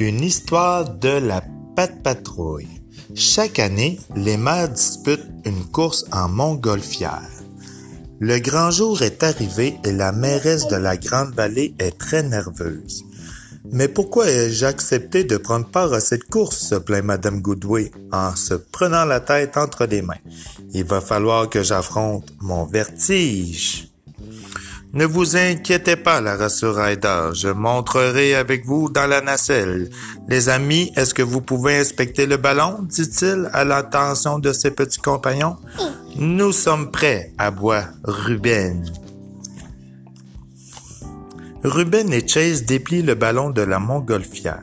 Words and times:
Une 0.00 0.22
histoire 0.22 0.88
de 0.88 1.10
la 1.10 1.42
patte 1.76 2.02
patrouille. 2.02 2.80
Chaque 3.14 3.58
année, 3.58 4.00
les 4.16 4.38
maires 4.38 4.70
disputent 4.70 5.28
une 5.44 5.66
course 5.66 6.06
en 6.10 6.26
montgolfière. 6.26 7.28
Le 8.18 8.38
grand 8.38 8.70
jour 8.70 9.02
est 9.02 9.22
arrivé 9.22 9.76
et 9.84 9.92
la 9.92 10.12
mairesse 10.12 10.68
de 10.68 10.76
la 10.76 10.96
Grande 10.96 11.34
Vallée 11.34 11.74
est 11.78 11.98
très 11.98 12.22
nerveuse. 12.22 13.04
Mais 13.72 13.88
pourquoi 13.88 14.30
ai-je 14.30 14.64
accepté 14.64 15.24
de 15.24 15.36
prendre 15.36 15.68
part 15.68 15.92
à 15.92 16.00
cette 16.00 16.24
course, 16.24 16.56
se 16.56 16.76
plaint 16.76 17.04
Madame 17.04 17.42
Goodway 17.42 17.90
en 18.10 18.34
se 18.34 18.54
prenant 18.54 19.04
la 19.04 19.20
tête 19.20 19.58
entre 19.58 19.84
les 19.84 20.00
mains. 20.00 20.14
Il 20.72 20.84
va 20.84 21.02
falloir 21.02 21.50
que 21.50 21.62
j'affronte 21.62 22.32
mon 22.40 22.64
vertige. 22.64 23.89
Ne 24.92 25.04
vous 25.04 25.36
inquiétez 25.36 25.94
pas, 25.94 26.20
la 26.20 26.36
rassure 26.36 26.74
Ryder. 26.74 27.30
Je 27.34 27.48
montrerai 27.48 28.34
avec 28.34 28.66
vous 28.66 28.90
dans 28.90 29.06
la 29.06 29.20
nacelle. 29.20 29.88
Les 30.28 30.48
amis, 30.48 30.90
est-ce 30.96 31.14
que 31.14 31.22
vous 31.22 31.40
pouvez 31.40 31.76
inspecter 31.76 32.26
le 32.26 32.36
ballon? 32.36 32.78
dit-il 32.82 33.48
à 33.52 33.64
l'attention 33.64 34.40
de 34.40 34.52
ses 34.52 34.72
petits 34.72 35.00
compagnons? 35.00 35.56
Nous 36.16 36.50
sommes 36.50 36.90
prêts, 36.90 37.32
aboie 37.38 37.84
Ruben. 38.02 38.84
Ruben 41.62 42.12
et 42.12 42.26
Chase 42.26 42.64
déplient 42.64 43.02
le 43.02 43.14
ballon 43.14 43.50
de 43.50 43.62
la 43.62 43.78
montgolfière. 43.78 44.62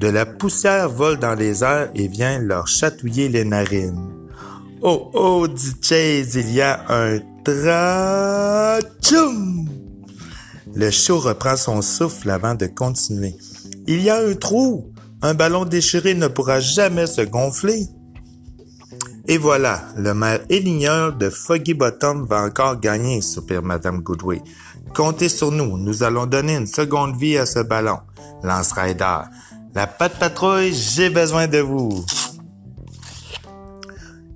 De 0.00 0.08
la 0.08 0.26
poussière 0.26 0.90
vole 0.90 1.18
dans 1.18 1.34
les 1.34 1.64
airs 1.64 1.88
et 1.94 2.08
vient 2.08 2.38
leur 2.40 2.68
chatouiller 2.68 3.30
les 3.30 3.44
narines. 3.44 4.28
Oh 4.82 5.10
oh, 5.14 5.48
dit 5.48 5.76
Chase, 5.80 6.34
il 6.34 6.52
y 6.52 6.60
a 6.60 6.84
un 6.88 7.20
Le 10.74 10.90
show 10.90 11.18
reprend 11.18 11.56
son 11.56 11.82
souffle 11.82 12.30
avant 12.30 12.54
de 12.54 12.66
continuer. 12.66 13.34
Il 13.86 14.00
y 14.00 14.10
a 14.10 14.18
un 14.18 14.34
trou. 14.34 14.92
Un 15.22 15.34
ballon 15.34 15.64
déchiré 15.64 16.14
ne 16.14 16.28
pourra 16.28 16.60
jamais 16.60 17.06
se 17.06 17.22
gonfler. 17.22 17.86
Et 19.26 19.38
voilà, 19.38 19.82
le 19.96 20.14
maire 20.14 20.40
éligneur 20.48 21.12
de 21.14 21.30
Foggy 21.30 21.74
Bottom 21.74 22.26
va 22.26 22.42
encore 22.42 22.80
gagner, 22.80 23.20
soupire 23.20 23.62
Madame 23.62 24.00
Goodway. 24.00 24.42
Comptez 24.94 25.28
sur 25.28 25.52
nous, 25.52 25.78
nous 25.78 26.02
allons 26.02 26.26
donner 26.26 26.56
une 26.56 26.66
seconde 26.66 27.16
vie 27.16 27.38
à 27.38 27.46
ce 27.46 27.60
ballon, 27.60 27.98
lance 28.42 28.72
Ryder. 28.72 29.20
La 29.74 29.86
patte 29.86 30.18
patrouille, 30.18 30.74
j'ai 30.74 31.08
besoin 31.08 31.46
de 31.46 31.58
vous 31.58 32.04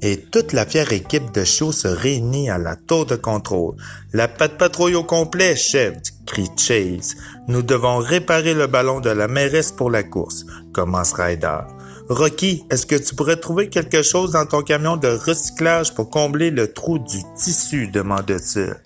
et 0.03 0.21
toute 0.21 0.53
la 0.53 0.67
fière 0.67 0.93
équipe 0.93 1.33
de 1.33 1.45
show 1.45 1.73
se 1.73 1.89
réunit 1.89 2.51
à 2.51 2.59
la 2.59 2.77
tour 2.77 3.07
de 3.07 3.17
contrôle. 3.17 3.77
La 4.13 4.29
patte 4.29 4.59
patrouille 4.59 4.95
au 4.95 5.05
complet, 5.05 5.57
chef, 5.57 5.95
crie 6.27 6.49
Chase. 6.57 7.17
Nous 7.49 7.63
devons 7.63 7.99
réparer 7.99 8.55
le 8.55 8.67
ballon 8.67 9.01
de 9.01 9.11
la 9.11 9.29
mairesse 9.29 9.73
pour 9.73 9.91
la 9.91 10.03
course, 10.03 10.45
commence 10.73 11.13
Ryder. 11.13 11.61
Rocky, 12.09 12.65
est-ce 12.71 12.87
que 12.87 12.95
tu 12.95 13.15
pourrais 13.15 13.37
trouver 13.37 13.69
quelque 13.69 14.03
chose 14.03 14.33
dans 14.33 14.47
ton 14.47 14.63
camion 14.63 14.97
de 14.97 15.09
recyclage 15.09 15.93
pour 15.93 16.09
combler 16.09 16.51
le 16.51 16.73
trou 16.73 16.99
du 16.99 17.19
tissu, 17.37 17.89
demande-t-il. 17.89 18.77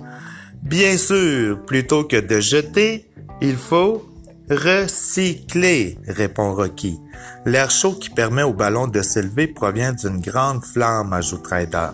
Bien 0.63 0.97
sûr, 0.97 1.59
plutôt 1.67 2.05
que 2.05 2.17
de 2.17 2.41
jeter, 2.41 3.11
il 3.43 3.57
faut 3.57 4.10
Recycler, 4.51 5.97
répond 6.09 6.53
Rocky. 6.53 6.99
L'air 7.47 7.71
chaud 7.71 7.93
qui 7.93 8.11
permet 8.11 8.43
au 8.43 8.53
ballon 8.53 8.89
de 8.89 9.01
s'élever 9.01 9.47
provient 9.47 9.93
d'une 9.93 10.21
grande 10.21 10.65
flamme, 10.65 11.13
ajoute 11.13 11.47
Ryder. 11.47 11.91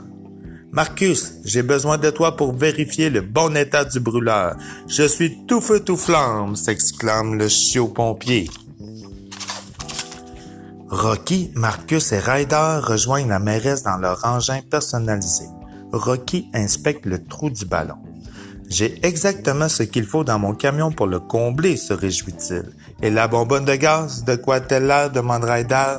Marcus, 0.73 1.35
j'ai 1.45 1.63
besoin 1.63 1.99
de 1.99 2.09
toi 2.09 2.35
pour 2.35 2.55
vérifier 2.55 3.11
le 3.11 3.21
bon 3.21 3.55
état 3.55 3.85
du 3.85 4.01
brûleur. 4.01 4.57
Je 4.89 5.03
suis 5.03 5.45
tout 5.47 5.61
feu 5.61 5.81
tout 5.81 5.99
flamme, 5.99 6.57
s'exclame 6.57 7.35
le 7.35 7.49
chiot 7.49 7.89
pompier. 7.89 8.49
Rocky, 10.89 11.51
Marcus 11.55 12.13
et 12.13 12.21
Ryder 12.21 12.81
rejoignent 12.83 13.29
la 13.29 13.39
mairesse 13.39 13.83
dans 13.83 13.99
leur 13.99 14.25
engin 14.25 14.61
personnalisé. 14.71 15.45
Rocky 15.93 16.49
inspecte 16.55 17.05
le 17.05 17.23
trou 17.23 17.51
du 17.51 17.67
ballon. 17.67 18.06
J'ai 18.69 18.99
exactement 19.07 19.69
ce 19.69 19.85
qu'il 19.85 20.05
faut 20.05 20.25
dans 20.25 20.39
mon 20.39 20.55
camion 20.55 20.91
pour 20.91 21.07
le 21.07 21.21
combler, 21.21 21.77
se 21.77 21.93
réjouit-il. 21.93 22.65
Et 23.03 23.11
la 23.11 23.29
bonbonne 23.29 23.65
de 23.65 23.75
gaz, 23.75 24.25
de 24.25 24.35
quoi 24.37 24.57
a-t-elle 24.57 24.87
l'air 24.87 25.11
demande 25.11 25.45
Ryder. 25.45 25.99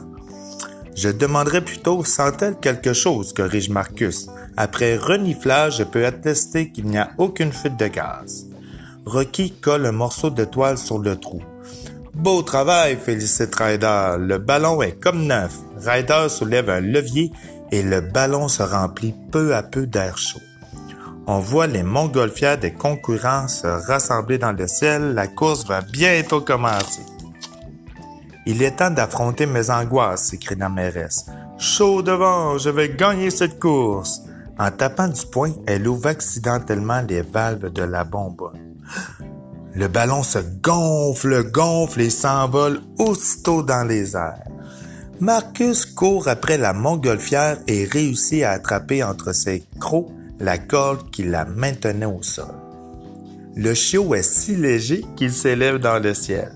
Je 0.96 1.10
demanderai 1.10 1.62
plutôt 1.62 2.04
sent-elle 2.04 2.58
quelque 2.60 2.94
chose, 2.94 3.32
corrige 3.34 3.70
Marcus. 3.70 4.28
Après 4.58 4.98
reniflage, 4.98 5.78
je 5.78 5.84
peux 5.84 6.06
attester 6.06 6.72
qu'il 6.72 6.86
n'y 6.86 6.98
a 6.98 7.12
aucune 7.18 7.54
fuite 7.54 7.78
de 7.78 7.88
gaz. 7.88 8.48
Rocky 9.06 9.52
colle 9.52 9.86
un 9.86 9.92
morceau 9.92 10.30
de 10.30 10.44
toile 10.44 10.78
sur 10.78 11.00
le 11.00 11.16
trou. 11.16 11.42
Beau 12.14 12.42
travail, 12.42 12.98
félicite 12.98 13.54
Ryder. 13.56 14.16
Le 14.20 14.40
ballon 14.40 14.82
est 14.82 15.00
comme 15.00 15.26
neuf. 15.28 15.54
Ryder 15.78 16.28
soulève 16.30 16.70
un 16.70 16.82
levier 16.82 17.32
et 17.72 17.84
le 17.84 18.02
ballon 18.02 18.48
se 18.48 18.64
remplit 18.64 19.14
peu 19.32 19.56
à 19.56 19.62
peu 19.62 19.86
d'air 19.86 20.18
chaud. 20.18 20.42
On 21.30 21.40
voit 21.40 21.68
les 21.68 21.84
montgolfières 21.84 22.58
des 22.58 22.72
concurrents 22.72 23.50
se 23.50 23.68
rassembler 23.68 24.38
dans 24.38 24.54
le 24.54 24.66
ciel. 24.66 25.14
La 25.14 25.28
course 25.28 25.66
va 25.68 25.82
bientôt 25.82 26.40
commencer. 26.40 27.02
Il 28.46 28.64
est 28.64 28.78
temps 28.78 28.92
d'affronter 28.92 29.46
mes 29.46 29.70
angoisses, 29.70 30.30
s'écrie 30.30 30.56
la 30.56 30.70
mairesse. 30.70 31.26
Chaud 31.58 32.02
devant, 32.02 32.58
je 32.58 32.70
vais 32.70 32.96
gagner 32.96 33.30
cette 33.30 33.60
course. 33.60 34.22
En 34.58 34.72
tapant 34.72 35.10
du 35.10 35.26
poing, 35.26 35.52
elle 35.66 35.86
ouvre 35.86 36.08
accidentellement 36.08 37.02
les 37.02 37.24
valves 37.24 37.74
de 37.74 37.84
la 37.84 38.06
bombe. 38.06 38.54
Le 39.76 39.90
ballon 39.90 40.24
se 40.24 40.40
gonfle, 40.40 41.52
gonfle 41.52 42.02
et 42.02 42.10
s'envole 42.10 42.80
aussitôt 43.00 43.64
dans 43.64 43.86
les 43.86 44.16
airs. 44.16 44.46
Marcus 45.20 45.86
court 45.86 46.30
après 46.30 46.58
la 46.58 46.72
montgolfière 46.72 47.58
et 47.68 47.84
réussit 47.84 48.44
à 48.44 48.52
attraper 48.52 49.04
entre 49.04 49.34
ses 49.34 49.66
crocs 49.78 50.08
la 50.40 50.58
corde 50.58 51.10
qui 51.12 51.24
la 51.24 51.46
maintenait 51.46 52.06
au 52.06 52.22
sol. 52.22 52.54
Le 53.56 53.74
chiot 53.74 54.14
est 54.14 54.24
si 54.24 54.56
léger 54.56 55.04
qu'il 55.16 55.32
s'élève 55.32 55.80
dans 55.80 56.00
le 56.00 56.14
ciel. 56.14 56.52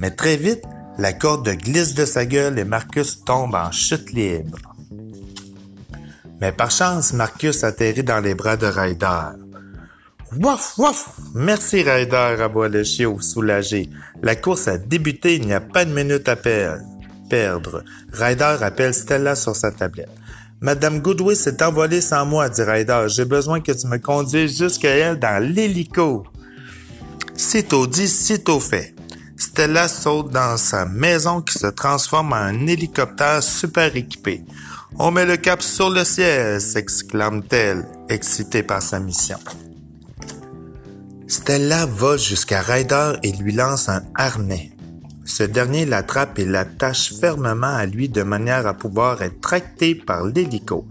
Mais 0.00 0.10
très 0.10 0.36
vite, 0.36 0.62
la 0.98 1.12
corde 1.12 1.48
glisse 1.48 1.94
de 1.94 2.04
sa 2.04 2.26
gueule 2.26 2.58
et 2.58 2.64
Marcus 2.64 3.24
tombe 3.24 3.54
en 3.54 3.72
chute 3.72 4.12
libre. 4.12 4.58
Mais 6.40 6.52
par 6.52 6.70
chance, 6.70 7.12
Marcus 7.12 7.64
atterrit 7.64 8.04
dans 8.04 8.20
les 8.20 8.34
bras 8.34 8.56
de 8.56 8.66
Ryder. 8.66 9.30
Wouf, 10.40 10.78
wouf! 10.78 11.20
Merci 11.34 11.82
Ryder, 11.82 12.36
aboie 12.40 12.68
le 12.68 12.84
chiot 12.84 13.20
soulagé. 13.20 13.90
La 14.22 14.36
course 14.36 14.68
a 14.68 14.78
débuté, 14.78 15.36
il 15.36 15.46
n'y 15.46 15.52
a 15.52 15.60
pas 15.60 15.84
de 15.84 15.92
minute 15.92 16.28
à 16.28 16.36
perdre. 16.36 17.82
Ryder 18.12 18.56
appelle 18.60 18.94
Stella 18.94 19.34
sur 19.34 19.56
sa 19.56 19.72
tablette. 19.72 20.08
Madame 20.60 21.00
Goodway 21.00 21.34
s'est 21.34 21.62
envolée 21.62 22.00
sans 22.00 22.24
moi, 22.24 22.48
dit 22.48 22.62
Ryder. 22.62 23.06
J'ai 23.08 23.24
besoin 23.24 23.60
que 23.60 23.72
tu 23.72 23.86
me 23.86 23.98
conduises 23.98 24.58
jusqu'à 24.58 24.90
elle 24.90 25.18
dans 25.18 25.42
l'hélico. 25.42 26.24
Sitôt 27.36 27.86
dit, 27.86 28.08
sitôt 28.08 28.60
fait. 28.60 28.94
Stella 29.36 29.88
saute 29.88 30.30
dans 30.30 30.56
sa 30.56 30.86
maison 30.86 31.42
qui 31.42 31.58
se 31.58 31.66
transforme 31.66 32.32
en 32.32 32.36
un 32.36 32.66
hélicoptère 32.66 33.42
super 33.42 33.94
équipé. 33.96 34.44
On 34.96 35.10
met 35.10 35.26
le 35.26 35.36
cap 35.36 35.60
sur 35.60 35.90
le 35.90 36.04
ciel, 36.04 36.60
s'exclame-t-elle, 36.60 37.84
excitée 38.08 38.62
par 38.62 38.80
sa 38.80 39.00
mission. 39.00 39.38
Stella 41.26 41.86
va 41.86 42.16
jusqu'à 42.16 42.62
Ryder 42.62 43.14
et 43.24 43.32
lui 43.32 43.52
lance 43.52 43.88
un 43.88 44.02
harnais. 44.14 44.73
Ce 45.24 45.42
dernier 45.42 45.86
l'attrape 45.86 46.38
et 46.38 46.44
l'attache 46.44 47.14
fermement 47.18 47.74
à 47.74 47.86
lui 47.86 48.08
de 48.08 48.22
manière 48.22 48.66
à 48.66 48.74
pouvoir 48.74 49.22
être 49.22 49.40
tracté 49.40 49.94
par 49.94 50.26
l'hélico. 50.26 50.86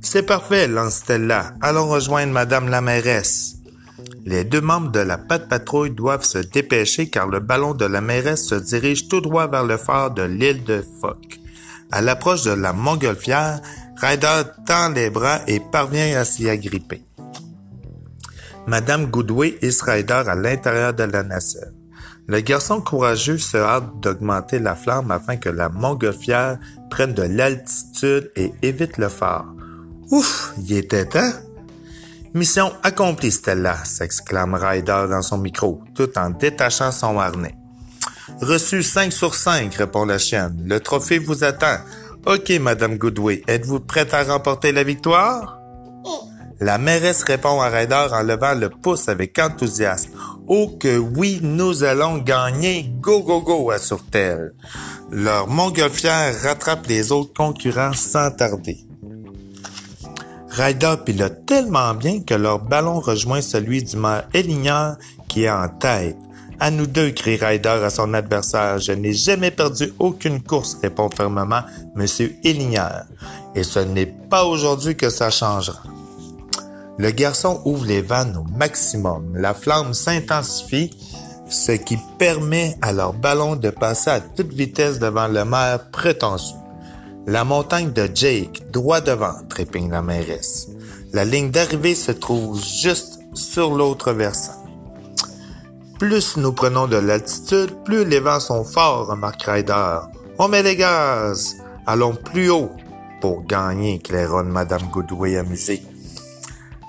C'est 0.00 0.24
parfait, 0.24 0.66
lance 0.66 0.96
Stella. 0.96 1.54
Allons 1.60 1.88
rejoindre 1.88 2.32
Madame 2.32 2.68
la 2.68 2.80
mairesse. 2.80 3.56
Les 4.24 4.44
deux 4.44 4.60
membres 4.60 4.90
de 4.90 5.00
la 5.00 5.18
patte 5.18 5.48
patrouille 5.48 5.92
doivent 5.92 6.24
se 6.24 6.38
dépêcher 6.38 7.08
car 7.08 7.28
le 7.28 7.38
ballon 7.38 7.74
de 7.74 7.84
la 7.84 8.00
mairesse 8.00 8.46
se 8.46 8.56
dirige 8.56 9.08
tout 9.08 9.20
droit 9.20 9.46
vers 9.46 9.64
le 9.64 9.76
phare 9.76 10.10
de 10.10 10.22
l'île 10.22 10.64
de 10.64 10.84
Phoque. 11.00 11.40
À 11.92 12.02
l'approche 12.02 12.42
de 12.42 12.50
la 12.50 12.72
montgolfière, 12.72 13.60
Ryder 13.96 14.42
tend 14.66 14.90
les 14.90 15.10
bras 15.10 15.40
et 15.46 15.60
parvient 15.60 16.18
à 16.18 16.24
s'y 16.24 16.48
agripper. 16.50 17.02
Madame 18.66 19.06
Goodway 19.06 19.56
hisse 19.62 19.82
Ryder 19.82 20.24
à 20.26 20.34
l'intérieur 20.34 20.92
de 20.92 21.04
la 21.04 21.22
nacelle. 21.22 21.72
Le 22.28 22.40
garçon 22.40 22.80
courageux 22.80 23.38
se 23.38 23.56
hâte 23.56 24.00
d'augmenter 24.00 24.58
la 24.58 24.74
flamme 24.74 25.12
afin 25.12 25.36
que 25.36 25.48
la 25.48 25.68
montgolfière 25.68 26.58
prenne 26.90 27.14
de 27.14 27.22
l'altitude 27.22 28.32
et 28.34 28.52
évite 28.62 28.98
le 28.98 29.08
phare. 29.08 29.46
Ouf, 30.10 30.52
il 30.58 30.76
était 30.76 31.06
temps! 31.06 31.32
Mission 32.34 32.72
accomplie, 32.82 33.30
Stella, 33.30 33.82
s'exclame 33.84 34.54
Ryder 34.54 35.06
dans 35.08 35.22
son 35.22 35.38
micro, 35.38 35.82
tout 35.94 36.18
en 36.18 36.30
détachant 36.30 36.92
son 36.92 37.18
harnais. 37.18 37.54
Reçu 38.42 38.82
5 38.82 39.12
sur 39.12 39.34
5, 39.34 39.72
répond 39.74 40.04
la 40.04 40.18
chienne. 40.18 40.64
Le 40.66 40.80
trophée 40.80 41.18
vous 41.18 41.44
attend. 41.44 41.78
OK, 42.26 42.50
Madame 42.60 42.98
Goodway, 42.98 43.42
êtes-vous 43.46 43.80
prête 43.80 44.12
à 44.12 44.24
remporter 44.24 44.72
la 44.72 44.82
victoire? 44.82 45.55
La 46.58 46.78
mairesse 46.78 47.22
répond 47.24 47.60
à 47.60 47.68
Ryder 47.68 48.06
en 48.12 48.22
levant 48.22 48.54
le 48.54 48.70
pouce 48.70 49.08
avec 49.08 49.38
enthousiasme. 49.38 50.10
Oh 50.46 50.76
que 50.80 50.96
oui, 50.96 51.40
nous 51.42 51.84
allons 51.84 52.18
gagner. 52.18 52.90
Go, 52.98 53.22
go, 53.22 53.42
go, 53.42 53.70
assure-t-elle. 53.70 54.54
Leur 55.10 55.48
montgolfière 55.48 56.34
rattrape 56.42 56.86
les 56.86 57.12
autres 57.12 57.34
concurrents 57.34 57.92
sans 57.92 58.30
tarder. 58.30 58.78
Ryder 60.48 60.94
pilote 61.04 61.44
tellement 61.44 61.92
bien 61.92 62.22
que 62.22 62.32
leur 62.32 62.60
ballon 62.60 63.00
rejoint 63.00 63.42
celui 63.42 63.82
du 63.82 63.96
maire 63.96 64.26
Elignard 64.32 64.96
qui 65.28 65.44
est 65.44 65.50
en 65.50 65.68
tête. 65.68 66.16
À 66.58 66.70
nous 66.70 66.86
deux, 66.86 67.10
crie 67.10 67.36
Ryder 67.36 67.68
à 67.68 67.90
son 67.90 68.14
adversaire. 68.14 68.78
Je 68.78 68.92
n'ai 68.92 69.12
jamais 69.12 69.50
perdu 69.50 69.92
aucune 69.98 70.42
course, 70.42 70.78
répond 70.80 71.10
fermement 71.10 71.60
M. 71.94 72.06
Elignard. 72.44 73.04
Et 73.54 73.62
ce 73.62 73.80
n'est 73.80 74.06
pas 74.06 74.46
aujourd'hui 74.46 74.96
que 74.96 75.10
ça 75.10 75.28
changera. 75.28 75.82
Le 76.98 77.10
garçon 77.10 77.60
ouvre 77.64 77.84
les 77.84 78.00
vannes 78.00 78.36
au 78.36 78.56
maximum. 78.56 79.36
La 79.36 79.52
flamme 79.52 79.92
s'intensifie, 79.92 80.90
ce 81.48 81.72
qui 81.72 81.98
permet 82.18 82.76
à 82.80 82.92
leur 82.92 83.12
ballon 83.12 83.56
de 83.56 83.70
passer 83.70 84.10
à 84.10 84.20
toute 84.20 84.52
vitesse 84.52 84.98
devant 84.98 85.28
le 85.28 85.44
maire 85.44 85.90
prétentieux. 85.90 86.56
La 87.26 87.44
montagne 87.44 87.92
de 87.92 88.08
Jake, 88.14 88.70
droit 88.72 89.00
devant, 89.00 89.34
trépigne 89.48 89.90
la 89.90 90.00
mairesse. 90.00 90.68
La 91.12 91.24
ligne 91.24 91.50
d'arrivée 91.50 91.94
se 91.94 92.12
trouve 92.12 92.62
juste 92.62 93.18
sur 93.34 93.74
l'autre 93.74 94.12
versant. 94.12 94.64
Plus 95.98 96.36
nous 96.36 96.52
prenons 96.52 96.86
de 96.86 96.96
l'altitude, 96.96 97.74
plus 97.84 98.04
les 98.04 98.20
vents 98.20 98.40
sont 98.40 98.64
forts, 98.64 99.08
remarque 99.08 99.42
Ryder. 99.42 99.98
On 100.38 100.48
met 100.48 100.62
les 100.62 100.76
gaz. 100.76 101.56
Allons 101.86 102.14
plus 102.14 102.50
haut 102.50 102.70
pour 103.20 103.44
gagner, 103.44 103.98
claironne 103.98 104.48
Madame 104.48 104.82
Goodway 104.92 105.36
amusée. 105.36 105.82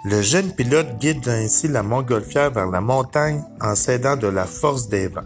Le 0.03 0.21
jeune 0.21 0.51
pilote 0.51 0.99
guide 0.99 1.27
ainsi 1.27 1.67
la 1.67 1.83
montgolfière 1.83 2.51
vers 2.51 2.67
la 2.67 2.81
montagne 2.81 3.43
en 3.59 3.75
s'aidant 3.75 4.15
de 4.15 4.27
la 4.27 4.45
force 4.45 4.87
des 4.89 5.07
vents. 5.07 5.21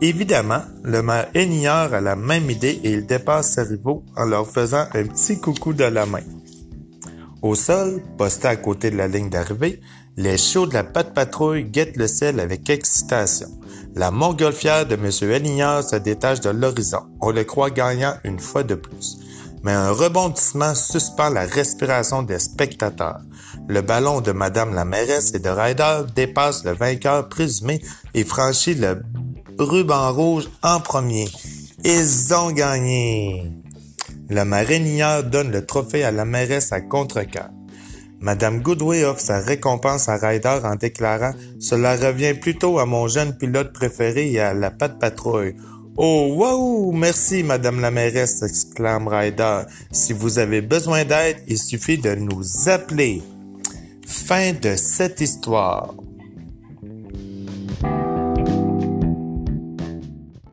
Évidemment, 0.00 0.62
le 0.84 1.02
maire 1.02 1.28
Enignard 1.34 1.92
a 1.92 2.00
la 2.00 2.14
même 2.14 2.50
idée 2.50 2.80
et 2.84 2.92
il 2.92 3.06
dépasse 3.06 3.54
ses 3.54 3.62
rivaux 3.62 4.04
en 4.16 4.26
leur 4.26 4.46
faisant 4.46 4.86
un 4.94 5.04
petit 5.04 5.40
coucou 5.40 5.72
de 5.72 5.84
la 5.84 6.06
main. 6.06 6.22
Au 7.42 7.54
sol, 7.54 8.02
posté 8.16 8.46
à 8.48 8.56
côté 8.56 8.90
de 8.90 8.96
la 8.96 9.08
ligne 9.08 9.30
d'arrivée, 9.30 9.80
les 10.16 10.36
chiots 10.36 10.66
de 10.66 10.74
la 10.74 10.84
patte 10.84 11.14
patrouille 11.14 11.64
guettent 11.64 11.96
le 11.96 12.08
ciel 12.08 12.40
avec 12.40 12.68
excitation. 12.70 13.48
La 13.94 14.10
montgolfière 14.10 14.86
de 14.86 14.94
M. 14.94 15.10
Elignard 15.30 15.82
se 15.82 15.96
détache 15.96 16.40
de 16.40 16.50
l'horizon. 16.50 17.02
On 17.20 17.30
le 17.30 17.44
croit 17.44 17.70
gagnant 17.70 18.14
une 18.22 18.38
fois 18.38 18.62
de 18.62 18.74
plus. 18.74 19.18
Mais 19.62 19.72
un 19.72 19.90
rebondissement 19.90 20.74
suspend 20.74 21.30
la 21.30 21.44
respiration 21.44 22.22
des 22.22 22.38
spectateurs. 22.38 23.20
Le 23.68 23.80
ballon 23.80 24.20
de 24.20 24.32
Madame 24.32 24.74
la 24.74 24.84
mairesse 24.84 25.34
et 25.34 25.38
de 25.38 25.48
Ryder 25.48 26.02
dépasse 26.14 26.64
le 26.64 26.72
vainqueur 26.72 27.28
présumé 27.28 27.82
et 28.14 28.24
franchit 28.24 28.74
le 28.74 29.02
ruban 29.58 30.12
rouge 30.12 30.48
en 30.62 30.80
premier. 30.80 31.28
Ils 31.84 32.34
ont 32.34 32.50
gagné. 32.50 33.52
Le 34.28 34.44
marinière 34.44 35.24
donne 35.24 35.50
le 35.50 35.64
trophée 35.64 36.04
à 36.04 36.10
la 36.10 36.24
mairesse 36.24 36.72
à 36.72 36.80
contre 36.80 37.24
Madame 38.20 38.62
Goodway 38.62 39.04
offre 39.04 39.20
sa 39.20 39.38
récompense 39.38 40.08
à 40.08 40.16
Ryder 40.16 40.60
en 40.64 40.74
déclarant 40.74 41.32
Cela 41.60 41.94
revient 41.94 42.34
plutôt 42.34 42.80
à 42.80 42.84
mon 42.84 43.06
jeune 43.06 43.36
pilote 43.36 43.72
préféré 43.72 44.32
et 44.32 44.40
à 44.40 44.54
la 44.54 44.72
patte 44.72 44.98
patrouille. 44.98 45.54
Oh, 46.00 46.28
wow! 46.36 46.92
Merci, 46.92 47.42
Madame 47.42 47.80
la 47.80 47.90
mairesse, 47.90 48.44
exclame 48.44 49.08
Ryder. 49.08 49.62
Si 49.90 50.12
vous 50.12 50.38
avez 50.38 50.60
besoin 50.60 51.04
d'aide, 51.04 51.38
il 51.48 51.58
suffit 51.58 51.98
de 51.98 52.14
nous 52.14 52.68
appeler. 52.68 53.20
Fin 54.06 54.52
de 54.52 54.76
cette 54.76 55.20
histoire. 55.20 55.96